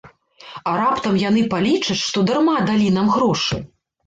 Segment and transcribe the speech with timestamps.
[0.71, 3.63] А раптам яны палічаць, што дарма далі нам грошы?